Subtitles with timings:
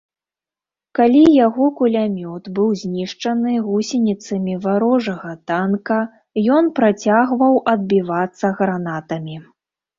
[0.99, 6.01] Калі яго кулямёт быў знішчаны гусеніцамі варожага танка,
[6.59, 9.35] ён працягваў адбівацца гранатамі.